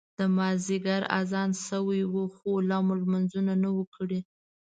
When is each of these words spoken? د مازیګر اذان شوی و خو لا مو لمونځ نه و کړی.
د 0.17 0.19
مازیګر 0.37 1.01
اذان 1.19 1.49
شوی 1.65 2.01
و 2.11 2.15
خو 2.35 2.51
لا 2.69 2.77
مو 2.85 2.93
لمونځ 3.01 3.31
نه 3.61 3.69
و 3.75 3.79
کړی. 3.95 4.19